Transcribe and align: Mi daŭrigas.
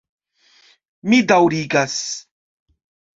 Mi 1.13 1.19
daŭrigas. 1.31 1.99